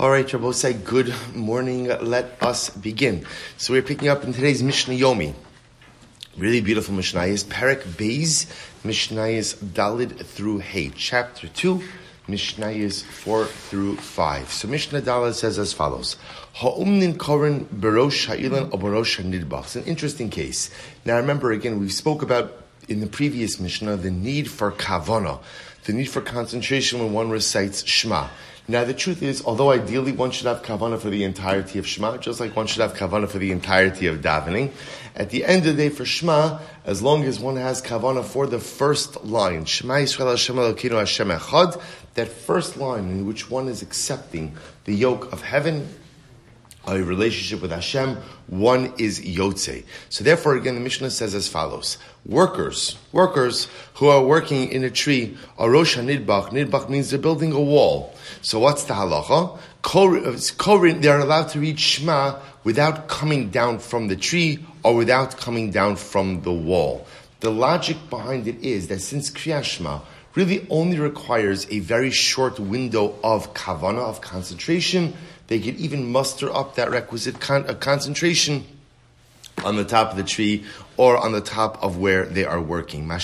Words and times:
All 0.00 0.10
right, 0.10 0.30
say 0.54 0.74
good 0.74 1.12
morning. 1.34 1.88
Let 1.88 2.40
us 2.40 2.70
begin. 2.70 3.26
So 3.56 3.72
we're 3.72 3.82
picking 3.82 4.06
up 4.06 4.22
in 4.22 4.32
today's 4.32 4.62
Mishnah 4.62 4.94
Yomi. 4.94 5.34
Really 6.36 6.60
beautiful 6.60 6.94
Mishnah 6.94 7.24
is 7.24 7.42
Perek 7.42 7.82
Beis, 7.82 8.46
Mishnah 8.84 9.26
is 9.26 9.54
Dalid 9.54 10.24
through 10.24 10.58
Hay, 10.58 10.92
chapter 10.94 11.48
2, 11.48 11.82
Mishnah 12.28 12.70
is 12.70 13.02
4 13.02 13.46
through 13.46 13.96
5. 13.96 14.52
So 14.52 14.68
Mishnah 14.68 15.02
Dalid 15.02 15.34
says 15.34 15.58
as 15.58 15.72
follows. 15.72 16.16
Ha'umnin 16.54 17.18
koren 17.18 17.64
berosh 17.64 18.26
ha'ilan 18.26 18.70
oberosh 18.70 19.16
ha'nidbach. 19.16 19.64
It's 19.64 19.74
an 19.74 19.82
interesting 19.82 20.30
case. 20.30 20.70
Now 21.04 21.16
remember 21.16 21.50
again, 21.50 21.80
we 21.80 21.88
spoke 21.88 22.22
about 22.22 22.52
in 22.86 23.00
the 23.00 23.08
previous 23.08 23.58
Mishnah 23.58 23.96
the 23.96 24.12
need 24.12 24.48
for 24.48 24.70
kavana, 24.70 25.40
the 25.88 25.94
need 25.94 26.04
for 26.04 26.20
concentration 26.20 26.98
when 26.98 27.14
one 27.14 27.30
recites 27.30 27.82
Shema. 27.86 28.28
Now, 28.70 28.84
the 28.84 28.92
truth 28.92 29.22
is, 29.22 29.42
although 29.46 29.70
ideally 29.70 30.12
one 30.12 30.30
should 30.30 30.46
have 30.46 30.62
kavana 30.62 31.00
for 31.00 31.08
the 31.08 31.24
entirety 31.24 31.78
of 31.78 31.86
Shema, 31.86 32.18
just 32.18 32.40
like 32.40 32.54
one 32.54 32.66
should 32.66 32.82
have 32.82 32.92
kavana 32.92 33.26
for 33.26 33.38
the 33.38 33.50
entirety 33.52 34.06
of 34.06 34.20
davening, 34.20 34.72
at 35.16 35.30
the 35.30 35.46
end 35.46 35.66
of 35.66 35.78
the 35.78 35.84
day 35.84 35.88
for 35.88 36.04
Shema, 36.04 36.58
as 36.84 37.00
long 37.00 37.24
as 37.24 37.40
one 37.40 37.56
has 37.56 37.80
kavana 37.80 38.22
for 38.22 38.46
the 38.46 38.58
first 38.58 39.24
line, 39.24 39.64
Shema 39.64 39.94
Yisrael 39.94 40.28
Hashem 40.28 40.56
Elokeinu 40.56 40.98
Hashem 40.98 41.28
Echad, 41.30 41.80
that 42.12 42.28
first 42.28 42.76
line 42.76 43.04
in 43.04 43.26
which 43.26 43.48
one 43.48 43.66
is 43.66 43.80
accepting 43.80 44.54
the 44.84 44.94
yoke 44.94 45.32
of 45.32 45.40
heaven 45.40 45.88
a 46.86 47.02
relationship 47.02 47.60
with 47.60 47.70
Hashem, 47.70 48.16
one 48.46 48.94
is 48.98 49.20
Yotze. 49.20 49.84
So 50.08 50.24
therefore, 50.24 50.56
again, 50.56 50.74
the 50.74 50.80
Mishnah 50.80 51.10
says 51.10 51.34
as 51.34 51.48
follows. 51.48 51.98
Workers, 52.24 52.96
workers 53.12 53.68
who 53.94 54.08
are 54.08 54.24
working 54.24 54.70
in 54.70 54.84
a 54.84 54.90
tree, 54.90 55.36
are 55.58 55.70
Rosh 55.70 55.98
Nidbach. 55.98 56.50
Nidbach 56.50 56.88
means 56.88 57.10
they're 57.10 57.18
building 57.18 57.52
a 57.52 57.60
wall. 57.60 58.14
So 58.42 58.58
what's 58.58 58.84
the 58.84 58.94
halacha? 58.94 59.58
Uh, 59.84 61.00
they're 61.00 61.20
allowed 61.20 61.48
to 61.50 61.60
read 61.60 61.78
Shema 61.78 62.38
without 62.64 63.08
coming 63.08 63.50
down 63.50 63.78
from 63.78 64.08
the 64.08 64.16
tree 64.16 64.64
or 64.82 64.94
without 64.94 65.36
coming 65.36 65.70
down 65.70 65.96
from 65.96 66.42
the 66.42 66.52
wall. 66.52 67.06
The 67.40 67.50
logic 67.50 67.96
behind 68.10 68.48
it 68.48 68.64
is 68.64 68.88
that 68.88 69.00
since 69.00 69.30
Kriyat 69.30 69.64
Shema 69.64 70.00
really 70.34 70.66
only 70.70 70.98
requires 70.98 71.66
a 71.70 71.78
very 71.78 72.10
short 72.10 72.58
window 72.58 73.14
of 73.22 73.54
kavana, 73.54 74.00
of 74.00 74.20
concentration, 74.20 75.14
they 75.48 75.58
could 75.58 75.76
even 75.76 76.10
muster 76.10 76.54
up 76.54 76.76
that 76.76 76.90
requisite 76.90 77.40
con- 77.40 77.68
uh, 77.68 77.74
concentration 77.74 78.64
on 79.64 79.76
the 79.76 79.84
top 79.84 80.10
of 80.10 80.16
the 80.16 80.22
tree 80.24 80.64
or 80.98 81.16
on 81.16 81.32
the 81.32 81.40
top 81.40 81.82
of 81.82 81.96
where 81.96 82.26
they 82.26 82.44
are 82.44 82.60
working. 82.60 83.08
However, 83.08 83.22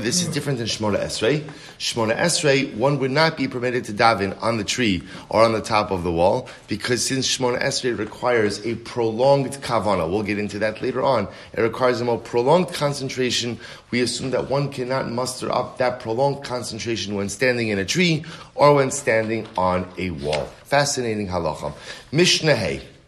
this 0.00 0.22
is 0.22 0.28
different 0.28 0.58
than 0.58 0.66
Shmona 0.66 0.98
Esrei. 0.98 1.44
Shmona 1.78 2.16
Esrei, 2.16 2.74
one 2.74 2.98
would 2.98 3.10
not 3.10 3.36
be 3.36 3.46
permitted 3.46 3.84
to 3.84 3.92
daven 3.92 4.36
on 4.42 4.56
the 4.56 4.64
tree 4.64 5.02
or 5.28 5.44
on 5.44 5.52
the 5.52 5.60
top 5.60 5.90
of 5.90 6.02
the 6.02 6.10
wall 6.10 6.48
because 6.66 7.04
since 7.04 7.28
Shmona 7.28 7.62
Esrei 7.62 7.96
requires 7.96 8.64
a 8.64 8.74
prolonged 8.76 9.52
kavana, 9.62 10.10
we'll 10.10 10.22
get 10.22 10.38
into 10.38 10.58
that 10.60 10.80
later 10.80 11.02
on, 11.02 11.28
it 11.52 11.60
requires 11.60 12.00
a 12.00 12.04
more 12.04 12.18
prolonged 12.18 12.72
concentration. 12.72 13.60
We 13.90 14.00
assume 14.00 14.30
that 14.30 14.48
one 14.48 14.72
cannot 14.72 15.10
muster 15.10 15.52
up 15.52 15.78
that 15.78 16.00
prolonged 16.00 16.42
concentration 16.42 17.14
when 17.14 17.28
standing 17.28 17.68
in 17.68 17.78
a 17.78 17.84
tree 17.84 18.24
or 18.54 18.74
when 18.74 18.90
standing 18.90 19.46
on 19.56 19.86
a 19.98 20.10
wall. 20.10 20.46
Fascinating 20.64 21.28
halacha. 21.28 21.72
Mishnah 22.10 22.53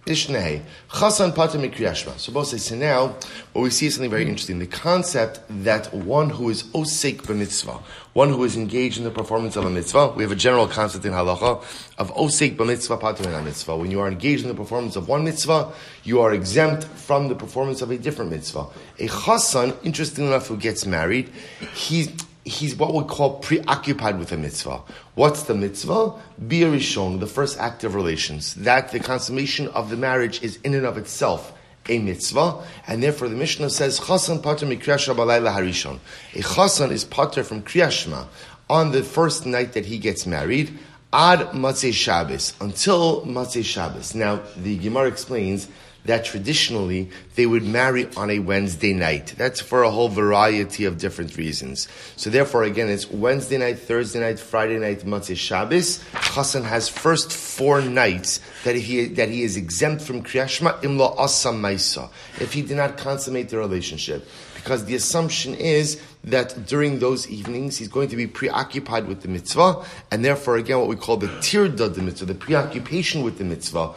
Mishnah 0.08 0.40
Hay. 0.40 0.62
Chasan 0.88 1.32
mikriyashma. 1.32 2.16
So 2.16 2.32
both 2.32 2.46
say, 2.46 2.58
so 2.58 2.76
now, 2.76 3.16
what 3.52 3.62
we 3.62 3.70
see 3.70 3.86
is 3.86 3.96
something 3.96 4.08
very 4.08 4.22
hmm. 4.22 4.30
interesting. 4.30 4.60
The 4.60 4.68
concept 4.68 5.40
that 5.64 5.92
one 5.92 6.30
who 6.30 6.48
is 6.48 6.62
osek 6.62 7.22
b'mitzvah, 7.22 7.82
one 8.12 8.28
who 8.28 8.44
is 8.44 8.56
engaged 8.56 8.98
in 8.98 9.04
the 9.04 9.10
performance 9.10 9.56
of 9.56 9.64
a 9.64 9.70
mitzvah, 9.70 10.12
we 10.14 10.22
have 10.22 10.30
a 10.30 10.36
general 10.36 10.68
concept 10.68 11.04
in 11.04 11.12
halacha 11.12 11.60
of 11.98 12.14
osek 12.14 12.56
b'mitzvah 12.56 13.00
pater 13.00 13.28
min 13.28 13.44
mitzvah. 13.44 13.76
When 13.76 13.90
you 13.90 13.98
are 13.98 14.06
engaged 14.06 14.42
in 14.42 14.48
the 14.48 14.54
performance 14.54 14.94
of 14.94 15.08
one 15.08 15.24
mitzvah, 15.24 15.72
you 16.04 16.20
are 16.20 16.32
exempt 16.32 16.84
from 16.84 17.26
the 17.26 17.34
performance 17.34 17.82
of 17.82 17.90
a 17.90 17.98
different 17.98 18.30
mitzvah. 18.30 18.66
A 19.00 19.08
chasan, 19.08 19.76
interesting 19.82 20.28
enough, 20.28 20.46
who 20.46 20.56
gets 20.56 20.86
married, 20.86 21.30
he's 21.74 22.12
he's 22.46 22.76
what 22.76 22.94
we 22.94 23.02
call 23.02 23.38
preoccupied 23.40 24.18
with 24.18 24.30
a 24.32 24.36
mitzvah. 24.36 24.80
What's 25.14 25.42
the 25.42 25.54
mitzvah? 25.54 26.14
Birishon, 26.40 27.18
the 27.18 27.26
first 27.26 27.58
act 27.58 27.82
of 27.82 27.94
relations. 27.94 28.54
That 28.54 28.92
the 28.92 29.00
consummation 29.00 29.68
of 29.68 29.90
the 29.90 29.96
marriage 29.96 30.42
is 30.42 30.58
in 30.62 30.74
and 30.74 30.86
of 30.86 30.96
itself 30.96 31.52
a 31.88 31.98
mitzvah, 31.98 32.64
and 32.86 33.02
therefore 33.02 33.28
the 33.28 33.36
Mishnah 33.36 33.70
says, 33.70 34.00
Chasan 34.00 34.42
pater 34.42 34.66
mikriyashma 34.66 35.14
balayla 35.14 35.54
harishon. 35.54 35.98
A 36.34 36.38
chasan 36.38 36.90
is 36.90 37.04
pater 37.04 37.44
from 37.44 37.62
kriyashma 37.62 38.26
on 38.68 38.92
the 38.92 39.02
first 39.02 39.46
night 39.46 39.72
that 39.74 39.86
he 39.86 39.98
gets 39.98 40.26
married, 40.26 40.76
ad 41.12 41.38
matzeh 41.50 41.92
Shabbos, 41.92 42.54
until 42.60 43.24
matzeh 43.24 43.64
Shabbos. 43.64 44.14
Now, 44.14 44.42
the 44.56 44.76
Gemara 44.78 45.08
explains 45.08 45.68
that 46.06 46.24
traditionally 46.24 47.10
they 47.34 47.46
would 47.46 47.64
marry 47.64 48.08
on 48.16 48.30
a 48.30 48.38
Wednesday 48.38 48.92
night. 48.92 49.34
That's 49.36 49.60
for 49.60 49.82
a 49.82 49.90
whole 49.90 50.08
variety 50.08 50.84
of 50.84 50.98
different 50.98 51.36
reasons. 51.36 51.88
So 52.16 52.30
therefore, 52.30 52.64
again, 52.64 52.88
it's 52.88 53.10
Wednesday 53.10 53.58
night, 53.58 53.78
Thursday 53.78 54.20
night, 54.20 54.38
Friday 54.38 54.78
night, 54.78 55.00
Matzah 55.00 55.36
Shabbos. 55.36 56.02
Chassan 56.12 56.64
has 56.64 56.88
first 56.88 57.32
four 57.32 57.80
nights 57.80 58.40
that 58.64 58.76
he 58.76 59.06
that 59.06 59.28
he 59.28 59.42
is 59.42 59.56
exempt 59.56 60.02
from 60.02 60.22
Kriyashma 60.22 60.80
imla 60.82 61.16
asam 61.16 61.60
maisa 61.60 62.10
if 62.40 62.52
he 62.52 62.62
did 62.62 62.76
not 62.76 62.96
consummate 62.96 63.48
the 63.48 63.58
relationship. 63.58 64.26
Because 64.54 64.84
the 64.86 64.96
assumption 64.96 65.54
is 65.54 66.02
that 66.24 66.66
during 66.66 66.98
those 66.98 67.28
evenings 67.28 67.76
he's 67.76 67.86
going 67.86 68.08
to 68.08 68.16
be 68.16 68.26
preoccupied 68.26 69.06
with 69.06 69.22
the 69.22 69.28
mitzvah, 69.28 69.84
and 70.10 70.24
therefore, 70.24 70.56
again, 70.56 70.80
what 70.80 70.88
we 70.88 70.96
call 70.96 71.16
the 71.16 71.28
tirda 71.28 71.94
the 71.94 72.02
mitzvah, 72.02 72.26
the 72.26 72.34
preoccupation 72.34 73.22
with 73.22 73.38
the 73.38 73.44
mitzvah, 73.44 73.94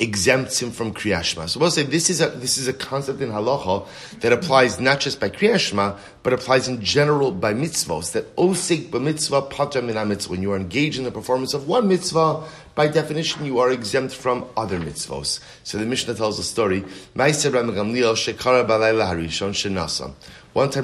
exempts 0.00 0.60
him 0.60 0.70
from 0.70 0.92
kriyashma. 0.92 1.48
So 1.48 1.60
we'll 1.60 1.70
say 1.70 1.82
this 1.82 2.10
is 2.10 2.20
a 2.20 2.28
this 2.28 2.58
is 2.58 2.68
a 2.68 2.72
concept 2.72 3.20
in 3.20 3.30
halacha 3.30 3.86
that 4.20 4.32
applies 4.32 4.80
not 4.80 5.00
just 5.00 5.20
by 5.20 5.30
kriyashma, 5.30 5.98
but 6.22 6.32
applies 6.32 6.68
in 6.68 6.82
general 6.82 7.32
by 7.32 7.54
mitzvahs. 7.54 8.12
That 8.12 8.34
osik 8.36 8.90
b'mitzvah 8.90 9.50
pata 9.50 9.82
min 9.82 9.96
mitzvah. 10.08 10.32
When 10.32 10.42
you 10.42 10.52
are 10.52 10.56
engaged 10.56 10.98
in 10.98 11.04
the 11.04 11.10
performance 11.10 11.54
of 11.54 11.68
one 11.68 11.88
mitzvah, 11.88 12.44
by 12.74 12.88
definition 12.88 13.44
you 13.44 13.58
are 13.58 13.70
exempt 13.70 14.14
from 14.14 14.46
other 14.56 14.78
mitzvahs. 14.78 15.40
So 15.62 15.78
the 15.78 15.86
Mishnah 15.86 16.14
tells 16.14 16.38
a 16.38 16.42
story. 16.42 16.80
One 16.80 17.32
time 17.32 17.66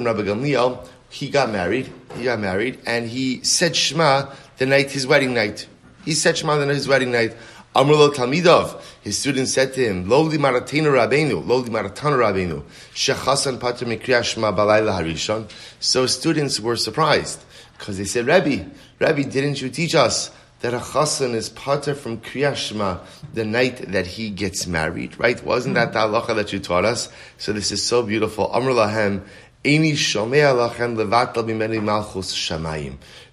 Rabbi 0.03 0.21
Gamliel 0.21 0.87
he 1.11 1.29
got 1.29 1.51
married. 1.51 1.91
He 2.15 2.23
got 2.23 2.39
married, 2.39 2.79
and 2.85 3.07
he 3.07 3.43
said 3.43 3.75
Shema 3.75 4.33
the 4.57 4.65
night 4.65 4.91
his 4.91 5.05
wedding 5.05 5.33
night. 5.33 5.67
He 6.05 6.13
said 6.13 6.37
Shema 6.37 6.57
the 6.57 6.65
night 6.65 6.75
his 6.75 6.87
wedding 6.87 7.11
night. 7.11 7.35
Amrlo 7.73 8.13
Talmidov, 8.13 8.81
his 9.01 9.17
student 9.17 9.47
said 9.47 9.73
to 9.75 9.85
him, 9.85 10.05
Loli 10.05 10.33
Maratenu 10.33 10.91
Rabenu, 10.91 11.41
Loli 11.45 11.69
Maratanu 11.69 12.17
Rabenu, 12.17 12.63
Shechasan 12.93 13.61
Pater 13.61 13.85
Mikriyashma 13.85 14.53
Balayla 14.53 14.99
Harishon. 14.99 15.49
So 15.79 16.05
students 16.05 16.59
were 16.59 16.75
surprised, 16.75 17.41
because 17.77 17.97
they 17.97 18.03
said, 18.03 18.27
Rabbi, 18.27 18.65
Rabbi, 18.99 19.23
didn't 19.23 19.61
you 19.61 19.69
teach 19.69 19.95
us 19.95 20.31
that 20.59 20.73
a 20.73 20.79
chasan 20.79 21.33
is 21.33 21.49
pater 21.49 21.95
from 21.95 22.19
Kriyashma 22.19 22.99
the 23.33 23.45
night 23.45 23.77
that 23.93 24.05
he 24.05 24.29
gets 24.29 24.67
married, 24.67 25.17
right? 25.17 25.41
Wasn't 25.43 25.75
that 25.75 25.93
the 25.93 25.99
halacha 25.99 26.35
that 26.35 26.51
you 26.51 26.59
taught 26.59 26.83
us? 26.83 27.07
So 27.37 27.53
this 27.53 27.71
is 27.71 27.81
so 27.81 28.03
beautiful. 28.03 28.47
Amr 28.47 28.71
lahem, 28.71 29.21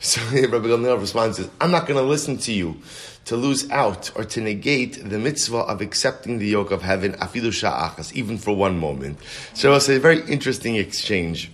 So 0.01 0.21
Rabbi 0.21 0.69
Gamliel 0.69 1.01
responds, 1.01 1.39
says, 1.39 1.51
I'm 1.61 1.73
not 1.73 1.87
going 1.87 1.99
to 1.99 2.07
listen 2.07 2.39
to 2.39 2.53
you 2.53 2.77
to 3.25 3.37
lose 3.37 3.69
out 3.71 4.13
or 4.15 4.25
to 4.25 4.41
negate 4.41 5.09
the 5.09 5.19
mitzvah 5.19 5.59
of 5.59 5.81
accepting 5.81 6.39
the 6.39 6.47
yoke 6.47 6.71
of 6.71 6.83
heaven, 6.83 7.15
afilu 7.15 7.49
sha'achas, 7.49 8.13
even 8.13 8.39
for 8.39 8.55
one 8.55 8.79
moment. 8.79 9.19
So 9.55 9.75
it's 9.75 9.89
a 9.89 9.99
very 9.99 10.21
interesting 10.31 10.77
exchange. 10.77 11.51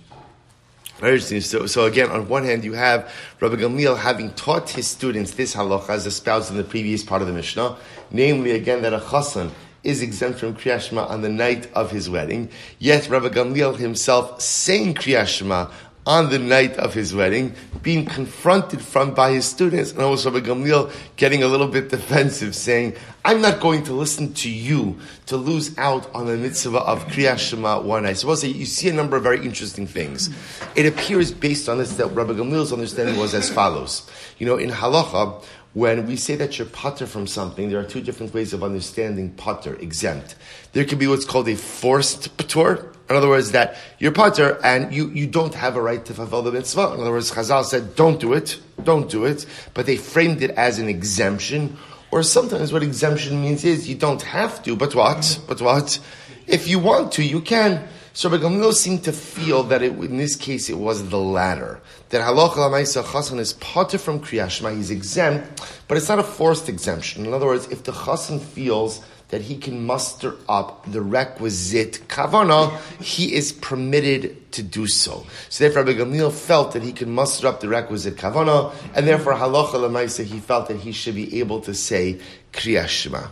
Very 0.99 1.13
interesting. 1.13 1.41
So, 1.41 1.65
so 1.65 1.85
again, 1.85 2.09
on 2.09 2.29
one 2.29 2.45
hand, 2.45 2.63
you 2.63 2.73
have 2.73 3.11
Rabbi 3.41 3.55
Gamliel 3.55 3.97
having 3.97 4.31
taught 4.33 4.69
his 4.69 4.87
students 4.87 5.31
this 5.31 5.55
halacha 5.55 5.89
as 5.89 6.05
espoused 6.05 6.51
in 6.51 6.57
the 6.57 6.63
previous 6.63 7.03
part 7.03 7.21
of 7.21 7.27
the 7.27 7.33
Mishnah, 7.33 7.77
namely 8.11 8.51
again 8.51 8.81
that 8.83 8.93
a 8.93 8.99
chasan 8.99 9.51
is 9.85 10.01
exempt 10.01 10.39
from 10.39 10.55
Kriyashma 10.55 11.09
on 11.09 11.21
the 11.21 11.29
night 11.29 11.71
of 11.73 11.91
his 11.91 12.09
wedding. 12.09 12.49
Yet 12.79 13.09
Rabbi 13.09 13.29
Gamliel 13.29 13.77
himself 13.77 14.41
saying 14.41 14.95
Kriyashma 14.95 15.71
on 16.05 16.29
the 16.29 16.37
night 16.37 16.77
of 16.77 16.93
his 16.93 17.15
wedding, 17.15 17.55
being 17.81 18.05
confronted 18.05 18.79
from 18.79 19.13
by 19.15 19.31
his 19.31 19.45
students, 19.45 19.91
and 19.91 20.01
also 20.01 20.29
Rabbi 20.29 20.47
Gamliel 20.47 20.91
getting 21.15 21.41
a 21.41 21.47
little 21.47 21.67
bit 21.67 21.89
defensive, 21.89 22.55
saying, 22.55 22.93
"I'm 23.23 23.41
not 23.41 23.59
going 23.59 23.83
to 23.83 23.93
listen 23.93 24.33
to 24.35 24.49
you 24.49 24.99
to 25.25 25.37
lose 25.37 25.75
out 25.79 26.13
on 26.13 26.27
the 26.27 26.37
mitzvah 26.37 26.77
of 26.77 27.07
Kriyat 27.07 27.39
Shema 27.39 27.81
one 27.81 28.03
night." 28.03 28.17
So, 28.17 28.33
say 28.35 28.49
you 28.49 28.65
see 28.65 28.89
a 28.89 28.93
number 28.93 29.17
of 29.17 29.23
very 29.23 29.43
interesting 29.43 29.87
things. 29.87 30.29
It 30.75 30.85
appears 30.85 31.31
based 31.31 31.67
on 31.67 31.79
this 31.79 31.93
that 31.93 32.07
Rabbi 32.07 32.33
Gamliel's 32.33 32.71
understanding 32.71 33.17
was 33.17 33.33
as 33.33 33.49
follows. 33.49 34.03
You 34.37 34.45
know, 34.45 34.57
in 34.57 34.69
halacha, 34.69 35.43
when 35.75 36.07
we 36.07 36.15
say 36.15 36.37
that 36.37 36.57
you're 36.57 36.67
pater 36.69 37.05
from 37.05 37.27
something, 37.27 37.69
there 37.69 37.79
are 37.79 37.83
two 37.83 37.99
different 37.99 38.33
ways 38.33 38.53
of 38.53 38.63
understanding 38.63 39.29
pater, 39.31 39.75
exempt. 39.75 40.35
There 40.71 40.85
can 40.85 40.97
be 40.97 41.05
what's 41.05 41.25
called 41.25 41.49
a 41.49 41.55
forced 41.57 42.37
pater, 42.37 42.93
In 43.09 43.15
other 43.17 43.27
words, 43.27 43.51
that 43.51 43.75
you're 43.99 44.13
potter 44.13 44.57
and 44.63 44.93
you, 44.93 45.09
you 45.09 45.27
don't 45.27 45.53
have 45.53 45.75
a 45.75 45.81
right 45.81 46.03
to 46.05 46.13
fulfill 46.13 46.43
the 46.43 46.51
mitzvah. 46.53 46.93
In 46.93 47.01
other 47.01 47.11
words, 47.11 47.29
Chazal 47.29 47.65
said, 47.65 47.95
don't 47.97 48.21
do 48.21 48.31
it, 48.31 48.57
don't 48.81 49.09
do 49.09 49.25
it, 49.25 49.45
but 49.73 49.85
they 49.85 49.97
framed 49.97 50.41
it 50.41 50.51
as 50.51 50.79
an 50.79 50.87
exemption. 50.87 51.77
Or 52.09 52.23
sometimes 52.23 52.71
what 52.71 52.81
exemption 52.81 53.41
means 53.41 53.65
is 53.65 53.89
you 53.89 53.95
don't 53.95 54.21
have 54.21 54.63
to, 54.63 54.77
but 54.77 54.95
what? 54.95 55.39
But 55.45 55.61
what? 55.61 55.99
If 56.47 56.69
you 56.69 56.79
want 56.79 57.11
to, 57.13 57.23
you 57.23 57.41
can. 57.41 57.85
So 58.15 58.29
Gamliel 58.29 58.73
seemed 58.73 59.03
to 59.03 59.11
feel 59.11 59.63
that 59.63 59.81
it, 59.81 59.91
in 59.91 60.15
this 60.15 60.37
case 60.37 60.69
it 60.69 60.77
was 60.77 61.09
the 61.09 61.19
latter. 61.19 61.81
That 62.11 62.21
halacha 62.21 62.55
lamaisa 62.55 63.03
chasan 63.03 63.39
is 63.39 63.51
potter 63.51 63.97
from 63.97 64.21
kriyashma, 64.21 64.73
he's 64.73 64.89
exempt, 64.89 65.61
but 65.89 65.97
it's 65.97 66.07
not 66.07 66.19
a 66.19 66.23
forced 66.23 66.69
exemption. 66.69 67.25
In 67.25 67.33
other 67.33 67.45
words, 67.45 67.67
if 67.67 67.83
the 67.83 67.91
chasan 67.91 68.39
feels 68.39 69.03
that 69.31 69.41
he 69.41 69.57
can 69.57 69.85
muster 69.85 70.35
up 70.47 70.89
the 70.89 71.01
requisite 71.01 72.07
kavana, 72.07 72.79
he 73.01 73.33
is 73.35 73.51
permitted 73.51 74.49
to 74.53 74.63
do 74.63 74.87
so. 74.87 75.25
So 75.49 75.65
therefore, 75.65 75.83
Rabbi 75.83 75.99
Gamliel 75.99 76.31
felt 76.31 76.71
that 76.71 76.83
he 76.83 76.93
could 76.93 77.09
muster 77.09 77.47
up 77.47 77.59
the 77.59 77.67
requisite 77.67 78.15
kavana, 78.15 78.73
and 78.95 79.05
therefore 79.05 79.33
halacha 79.33 79.73
lamaisa 79.73 80.23
he 80.23 80.39
felt 80.39 80.69
that 80.69 80.77
he 80.77 80.93
should 80.93 81.15
be 81.15 81.41
able 81.41 81.59
to 81.59 81.73
say 81.73 82.21
kriyashma. 82.53 83.29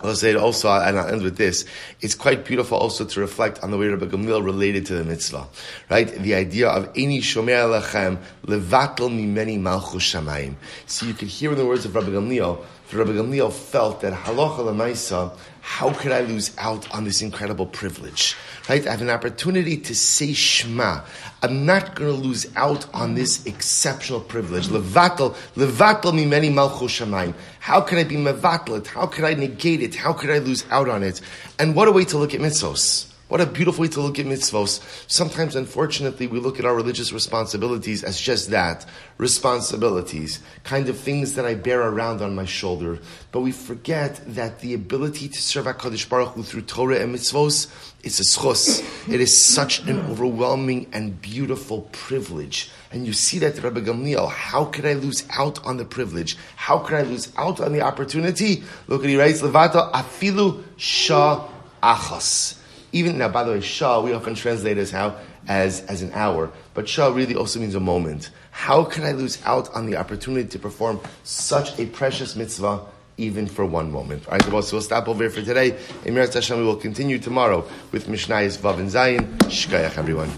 I'll 0.00 0.14
say 0.14 0.30
it 0.30 0.36
also, 0.36 0.70
and 0.70 0.98
I'll 0.98 1.08
end 1.08 1.22
with 1.22 1.36
this. 1.36 1.64
It's 2.00 2.14
quite 2.14 2.44
beautiful 2.44 2.76
also 2.76 3.04
to 3.04 3.20
reflect 3.20 3.62
on 3.62 3.70
the 3.70 3.78
way 3.78 3.86
Rabbi 3.86 4.06
Gamliel 4.06 4.44
related 4.44 4.86
to 4.86 4.96
the 4.96 5.04
mitzvah, 5.04 5.46
right? 5.88 6.08
The 6.08 6.34
idea 6.34 6.68
of 6.68 6.90
any 6.96 7.20
shomer 7.20 7.80
lechem 7.80 8.18
levatel 8.44 9.08
mimeni 9.08 9.58
malchus 9.58 10.02
shamayim." 10.02 10.56
So 10.86 11.06
you 11.06 11.14
could 11.14 11.28
hear 11.28 11.52
in 11.52 11.58
the 11.58 11.64
words 11.64 11.84
of 11.84 11.94
Rabbi 11.94 12.08
Gamliel. 12.08 12.64
Rabbi 12.92 13.12
Gamliel 13.12 13.52
felt 13.52 14.02
that 14.02 14.12
halacha 14.12 14.58
lemaisa, 14.58 15.36
how 15.62 15.90
could 15.92 16.12
I 16.12 16.20
lose 16.20 16.54
out 16.58 16.94
on 16.94 17.04
this 17.04 17.22
incredible 17.22 17.64
privilege? 17.66 18.36
Right? 18.68 18.86
I 18.86 18.90
have 18.90 19.00
an 19.00 19.10
opportunity 19.10 19.78
to 19.78 19.94
say 19.94 20.34
Shema. 20.34 21.00
I'm 21.42 21.64
not 21.64 21.94
going 21.94 22.14
to 22.14 22.20
lose 22.20 22.46
out 22.56 22.86
on 22.94 23.14
this 23.14 23.44
exceptional 23.46 24.20
privilege. 24.20 24.68
Levatel, 24.68 25.34
levatel 25.56 26.12
mimeni 26.12 26.52
malchus 26.52 27.00
shamayim. 27.00 27.34
How 27.60 27.80
can 27.80 27.98
I 27.98 28.04
be 28.04 28.16
mevatel 28.16 28.86
How 28.86 29.06
could 29.06 29.24
I 29.24 29.32
negate 29.34 29.80
it? 29.80 29.94
How 29.94 30.12
could 30.12 30.30
I 30.30 30.38
lose 30.38 30.64
out 30.70 30.88
on 30.88 31.02
it? 31.02 31.22
And 31.58 31.74
what 31.74 31.88
a 31.88 31.92
way 31.92 32.04
to 32.04 32.18
look 32.18 32.34
at 32.34 32.40
mitzvos. 32.40 33.13
What 33.34 33.40
a 33.40 33.46
beautiful 33.46 33.82
way 33.82 33.88
to 33.88 34.00
look 34.00 34.20
at 34.20 34.26
mitzvos. 34.26 34.80
Sometimes, 35.10 35.56
unfortunately, 35.56 36.28
we 36.28 36.38
look 36.38 36.60
at 36.60 36.64
our 36.64 36.72
religious 36.76 37.12
responsibilities 37.12 38.04
as 38.04 38.20
just 38.20 38.50
that 38.50 38.86
responsibilities, 39.18 40.38
kind 40.62 40.88
of 40.88 40.96
things 40.96 41.34
that 41.34 41.44
I 41.44 41.56
bear 41.56 41.82
around 41.82 42.22
on 42.22 42.36
my 42.36 42.44
shoulder. 42.44 43.00
But 43.32 43.40
we 43.40 43.50
forget 43.50 44.20
that 44.36 44.60
the 44.60 44.72
ability 44.74 45.26
to 45.30 45.42
serve 45.42 45.64
HaKadosh 45.64 46.08
Baruch 46.08 46.34
Hu 46.34 46.44
through 46.44 46.62
Torah 46.62 47.00
and 47.00 47.12
mitzvos 47.12 47.66
is 48.04 48.20
a 48.20 48.22
schos. 48.22 48.84
It 49.12 49.20
is 49.20 49.36
such 49.36 49.80
an 49.80 49.98
overwhelming 49.98 50.86
and 50.92 51.20
beautiful 51.20 51.88
privilege. 51.90 52.70
And 52.92 53.04
you 53.04 53.12
see 53.12 53.40
that 53.40 53.60
Rabbi 53.60 53.80
Gamliel, 53.80 54.30
how 54.30 54.66
could 54.66 54.86
I 54.86 54.92
lose 54.92 55.26
out 55.30 55.58
on 55.66 55.76
the 55.76 55.84
privilege? 55.84 56.36
How 56.54 56.78
could 56.78 56.94
I 56.94 57.02
lose 57.02 57.32
out 57.36 57.60
on 57.60 57.72
the 57.72 57.80
opportunity? 57.80 58.62
Look 58.86 59.02
at 59.02 59.10
he 59.10 59.16
writes, 59.16 59.42
Levato 59.42 59.90
afilu 59.90 60.62
shah 60.76 61.48
achos. 61.82 62.60
Even 62.94 63.18
now, 63.18 63.28
by 63.28 63.42
the 63.42 63.50
way, 63.50 63.60
Shah, 63.60 64.00
we 64.00 64.12
often 64.12 64.36
translate 64.36 64.78
as 64.78 64.92
how 64.92 65.16
as, 65.48 65.84
as 65.86 66.00
an 66.00 66.12
hour, 66.12 66.52
but 66.74 66.88
Shah 66.88 67.08
really 67.08 67.34
also 67.34 67.58
means 67.58 67.74
a 67.74 67.80
moment. 67.80 68.30
How 68.52 68.84
can 68.84 69.02
I 69.02 69.10
lose 69.10 69.42
out 69.44 69.68
on 69.74 69.86
the 69.86 69.96
opportunity 69.96 70.48
to 70.50 70.60
perform 70.60 71.00
such 71.24 71.76
a 71.80 71.86
precious 71.86 72.36
mitzvah 72.36 72.82
even 73.16 73.48
for 73.48 73.66
one 73.66 73.90
moment? 73.90 74.28
All 74.28 74.38
right, 74.38 74.44
so 74.44 74.76
we'll 74.76 74.80
stop 74.80 75.08
over 75.08 75.24
here 75.24 75.30
for 75.30 75.42
today. 75.42 75.76
Emir 76.04 76.30
Hashem, 76.30 76.56
we 76.56 76.64
will 76.64 76.76
continue 76.76 77.18
tomorrow 77.18 77.68
with 77.90 78.06
Mishnayis 78.06 78.58
Vav 78.58 78.78
and 78.78 78.88
Zayin. 78.88 79.26
Shkayach, 79.48 79.98
everyone. 79.98 80.30